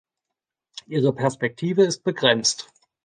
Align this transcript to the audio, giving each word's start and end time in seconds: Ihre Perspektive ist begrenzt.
Ihre 0.87 1.13
Perspektive 1.13 1.83
ist 1.83 2.03
begrenzt. 2.03 2.73